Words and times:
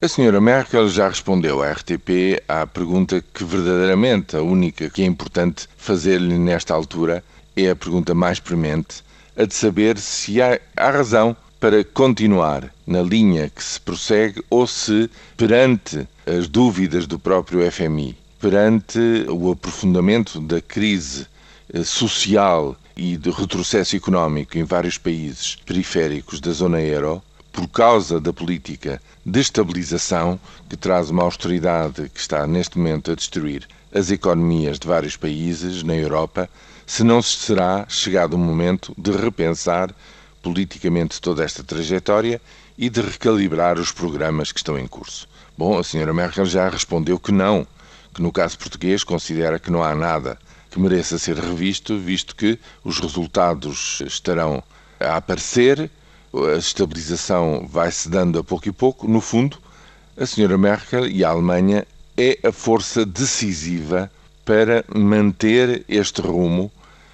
A 0.00 0.06
senhora 0.06 0.40
Merkel 0.40 0.88
já 0.88 1.08
respondeu 1.08 1.60
à 1.60 1.72
RTP 1.72 2.40
à 2.46 2.64
pergunta 2.64 3.20
que 3.34 3.42
verdadeiramente 3.42 4.36
a 4.36 4.40
única 4.40 4.88
que 4.88 5.02
é 5.02 5.04
importante 5.04 5.68
fazer-lhe 5.76 6.38
nesta 6.38 6.72
altura 6.72 7.24
é 7.56 7.68
a 7.68 7.74
pergunta 7.74 8.14
mais 8.14 8.38
premente, 8.38 9.02
a 9.36 9.44
de 9.44 9.52
saber 9.52 9.98
se 9.98 10.40
há, 10.40 10.60
há 10.76 10.90
razão 10.92 11.36
para 11.58 11.82
continuar 11.82 12.72
na 12.86 13.02
linha 13.02 13.50
que 13.50 13.60
se 13.60 13.80
prossegue 13.80 14.40
ou 14.48 14.68
se, 14.68 15.10
perante 15.36 16.06
as 16.24 16.46
dúvidas 16.46 17.04
do 17.08 17.18
próprio 17.18 17.68
FMI, 17.68 18.16
perante 18.40 19.00
o 19.28 19.50
aprofundamento 19.50 20.40
da 20.40 20.60
crise 20.60 21.26
eh, 21.74 21.82
social 21.82 22.76
e 22.96 23.16
de 23.16 23.30
retrocesso 23.30 23.96
económico 23.96 24.56
em 24.56 24.62
vários 24.62 24.96
países 24.96 25.56
periféricos 25.56 26.38
da 26.38 26.52
zona 26.52 26.80
euro, 26.80 27.20
por 27.58 27.66
causa 27.66 28.20
da 28.20 28.32
política 28.32 29.02
de 29.26 29.40
estabilização 29.40 30.38
que 30.68 30.76
traz 30.76 31.10
uma 31.10 31.24
austeridade 31.24 32.08
que 32.08 32.20
está 32.20 32.46
neste 32.46 32.78
momento 32.78 33.10
a 33.10 33.16
destruir 33.16 33.66
as 33.92 34.12
economias 34.12 34.78
de 34.78 34.86
vários 34.86 35.16
países 35.16 35.82
na 35.82 35.96
Europa, 35.96 36.48
se 36.86 37.02
não 37.02 37.20
será 37.20 37.84
chegado 37.88 38.34
o 38.34 38.38
momento 38.38 38.94
de 38.96 39.10
repensar 39.10 39.92
politicamente 40.40 41.20
toda 41.20 41.42
esta 41.42 41.64
trajetória 41.64 42.40
e 42.78 42.88
de 42.88 43.00
recalibrar 43.00 43.76
os 43.76 43.90
programas 43.90 44.52
que 44.52 44.60
estão 44.60 44.78
em 44.78 44.86
curso. 44.86 45.28
Bom, 45.56 45.76
a 45.76 45.82
senhora 45.82 46.14
Merkel 46.14 46.46
já 46.46 46.68
respondeu 46.68 47.18
que 47.18 47.32
não, 47.32 47.66
que 48.14 48.22
no 48.22 48.30
caso 48.30 48.56
português 48.56 49.02
considera 49.02 49.58
que 49.58 49.72
não 49.72 49.82
há 49.82 49.96
nada 49.96 50.38
que 50.70 50.78
mereça 50.78 51.18
ser 51.18 51.36
revisto, 51.36 51.98
visto 51.98 52.36
que 52.36 52.56
os 52.84 53.00
resultados 53.00 54.00
estarão 54.06 54.62
a 55.00 55.16
aparecer 55.16 55.90
a 56.46 56.56
estabilização 56.56 57.66
vai-se 57.70 58.08
dando 58.08 58.38
a 58.38 58.44
pouco 58.44 58.68
e 58.68 58.72
pouco. 58.72 59.08
No 59.08 59.20
fundo, 59.20 59.58
a 60.16 60.26
senhora 60.26 60.58
Merkel 60.58 61.06
e 61.06 61.24
a 61.24 61.30
Alemanha 61.30 61.86
é 62.16 62.38
a 62.42 62.52
força 62.52 63.06
decisiva 63.06 64.10
para 64.44 64.84
manter 64.94 65.84
este 65.88 66.20
rumo, 66.20 66.70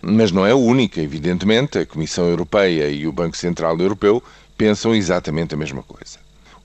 mas 0.00 0.30
não 0.30 0.46
é 0.46 0.52
a 0.52 0.56
única, 0.56 1.00
evidentemente. 1.00 1.78
A 1.78 1.86
Comissão 1.86 2.26
Europeia 2.26 2.88
e 2.88 3.06
o 3.06 3.12
Banco 3.12 3.36
Central 3.36 3.78
Europeu 3.78 4.22
pensam 4.56 4.94
exatamente 4.94 5.54
a 5.54 5.58
mesma 5.58 5.82
coisa. 5.82 6.18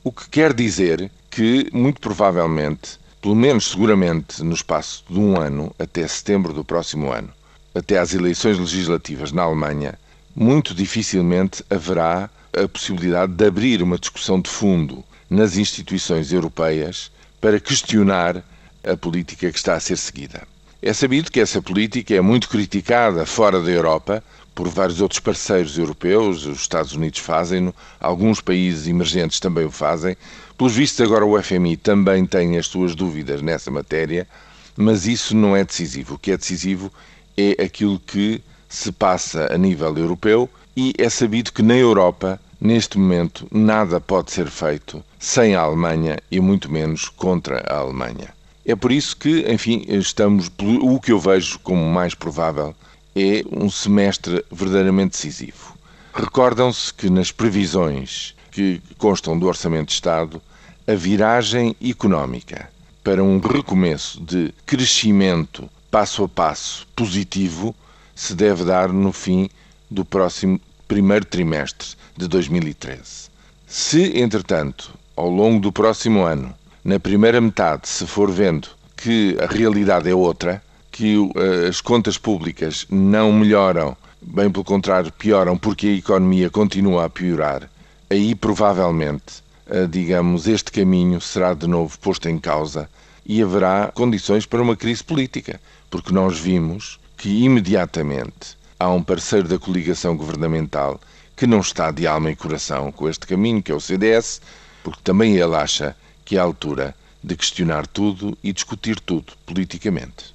O 0.04 0.11
que 0.11 0.30
quer 0.30 0.54
dizer 0.54 1.11
que, 1.30 1.70
muito 1.73 2.00
provavelmente, 2.00 3.00
pelo 3.22 3.36
menos 3.36 3.72
seguramente 3.72 4.44
no 4.44 4.54
espaço 4.54 5.04
de 5.09 5.20
um 5.20 5.39
ano, 5.39 5.76
até 5.78 6.08
setembro 6.08 6.54
do 6.54 6.64
próximo 6.64 7.11
ano, 7.11 7.30
até 7.73 7.98
às 7.98 8.14
eleições 8.14 8.58
legislativas 8.58 9.31
na 9.31 9.44
Alemanha, 9.44 9.98
muito 10.36 10.74
dificilmente 10.74 11.64
haverá 11.70 12.30
a 12.54 12.68
possibilidade 12.68 13.34
de 13.34 13.46
abrir 13.46 13.82
uma 13.82 13.98
discussão 13.98 14.40
de 14.40 14.50
fundo 14.50 15.04
nas 15.30 15.58
instituições 15.58 16.32
europeias 16.32 17.12
para 17.40 17.60
questionar 17.60 18.44
a 18.84 18.98
política 18.98 19.52
que 19.52 19.58
está 19.58 19.76
a 19.76 19.80
ser 19.80 19.98
seguida. 19.98 20.48
É 20.82 20.94
sabido 20.94 21.32
que 21.32 21.40
essa 21.40 21.62
política 21.62 22.14
é 22.16 22.22
muito 22.22 22.50
criticada 22.50 23.26
fora 23.26 23.62
da 23.62 23.70
Europa 23.70 24.23
por 24.54 24.68
vários 24.68 25.00
outros 25.00 25.20
parceiros 25.20 25.78
europeus, 25.78 26.45
os 26.45 26.60
Estados 26.60 26.94
Unidos 26.94 27.20
fazem-no, 27.20 27.73
alguns 28.00 28.42
países 28.42 28.88
emergentes 28.88 29.40
também 29.40 29.66
o 29.66 29.72
fazem. 29.72 30.18
Pelos 30.58 30.76
vistos, 30.76 31.02
agora 31.02 31.26
o 31.26 31.42
FMI 31.42 31.78
também 31.78 32.26
tem 32.26 32.58
as 32.58 32.68
suas 32.68 32.94
dúvidas 32.94 33.42
nessa 33.42 33.72
matéria, 33.72 34.28
mas 34.76 35.08
isso 35.08 35.36
não 35.36 35.56
é 35.56 35.64
decisivo. 35.64 36.16
O 36.16 36.20
que 36.20 36.32
é 36.32 36.38
decisivo 36.38 36.92
é 37.38 37.64
aquilo 37.64 38.00
que 38.00 38.42
se 38.72 38.91
passa 38.91 39.53
a 39.53 39.58
nível 39.58 39.95
europeu 39.97 40.50
e 40.75 40.94
é 40.97 41.09
sabido 41.09 41.52
que 41.52 41.61
na 41.61 41.75
Europa, 41.75 42.39
neste 42.59 42.97
momento, 42.97 43.45
nada 43.52 44.00
pode 44.00 44.31
ser 44.31 44.47
feito 44.47 45.03
sem 45.19 45.53
a 45.53 45.61
Alemanha 45.61 46.17
e 46.31 46.39
muito 46.39 46.72
menos 46.72 47.09
contra 47.09 47.59
a 47.67 47.80
Alemanha. 47.80 48.30
É 48.66 48.73
por 48.73 48.92
isso 48.92 49.17
que, 49.17 49.45
enfim, 49.52 49.83
estamos. 49.89 50.49
O 50.81 50.99
que 51.02 51.11
eu 51.11 51.19
vejo 51.19 51.59
como 51.59 51.86
mais 51.86 52.16
provável 52.16 52.73
é 53.14 53.44
um 53.52 53.69
semestre 53.69 54.43
verdadeiramente 54.49 55.11
decisivo. 55.11 55.76
Recordam-se 56.14 56.93
que 56.93 57.10
nas 57.10 57.31
previsões 57.31 58.33
que 58.52 58.81
constam 58.98 59.37
do 59.37 59.48
Orçamento 59.48 59.87
de 59.87 59.93
Estado, 59.93 60.42
a 60.87 60.93
viragem 60.93 61.76
económica 61.83 62.70
para 63.04 63.21
um 63.21 63.39
recomeço 63.39 64.21
de 64.21 64.54
crescimento 64.65 65.70
passo 65.89 66.23
a 66.23 66.30
passo 66.30 66.87
positivo 66.95 67.76
se 68.21 68.36
deve 68.36 68.64
dar 68.64 68.93
no 68.93 69.11
fim 69.11 69.49
do 69.89 70.05
próximo 70.05 70.61
primeiro 70.87 71.26
trimestre 71.26 71.87
de 72.15 72.27
2013. 72.27 73.32
Se, 73.65 74.15
entretanto, 74.15 74.93
ao 75.15 75.27
longo 75.27 75.59
do 75.59 75.71
próximo 75.71 76.21
ano, 76.21 76.54
na 76.86 76.99
primeira 76.99 77.42
metade, 77.42 77.87
se 77.87 78.05
for 78.05 78.30
vendo 78.30 78.67
que 78.95 79.36
a 79.42 79.48
realidade 79.48 80.08
é 80.08 80.14
outra, 80.14 80.61
que 80.92 81.17
uh, 81.17 81.33
as 81.67 81.81
contas 81.81 82.15
públicas 82.15 82.86
não 82.92 83.33
melhoram, 83.33 83.98
bem 84.21 84.52
pelo 84.52 84.65
contrário, 84.65 85.11
pioram 85.11 85.58
porque 85.58 85.87
a 85.87 85.93
economia 85.93 86.48
continua 86.52 87.05
a 87.05 87.10
piorar, 87.10 87.67
aí 88.08 88.36
provavelmente, 88.36 89.42
uh, 89.65 89.87
digamos, 89.87 90.48
este 90.48 90.71
caminho 90.71 91.20
será 91.20 91.55
de 91.55 91.65
novo 91.65 91.98
posto 91.98 92.30
em 92.30 92.37
causa 92.37 92.87
e 93.26 93.42
haverá 93.42 93.92
condições 93.92 94.45
para 94.45 94.61
uma 94.61 94.76
crise 94.76 95.04
política, 95.04 95.60
porque 95.89 96.14
nós 96.14 96.37
vimos 96.37 97.01
que 97.21 97.43
imediatamente 97.43 98.58
há 98.80 98.89
um 98.89 99.04
parceiro 99.04 99.48
da 99.48 99.59
coligação 99.59 100.17
governamental 100.17 100.99
que 101.36 101.45
não 101.45 101.59
está 101.59 101.92
de 101.92 102.08
alma 102.08 102.32
e 102.32 102.36
coração 102.36 102.92
com 102.92 103.08
este 103.08 103.27
caminho, 103.27 103.61
que 103.61 103.71
é 103.71 103.76
o 103.76 103.80
CDS, 103.80 104.42
porque 104.83 105.02
também 105.04 105.36
ele 105.36 105.55
acha 105.55 105.95
que 106.26 106.36
é 106.36 106.39
a 106.39 106.43
altura 106.43 106.95
de 107.23 107.36
questionar 107.36 107.86
tudo 107.86 108.36
e 108.43 108.52
discutir 108.52 108.99
tudo 108.99 109.33
politicamente. 109.45 110.33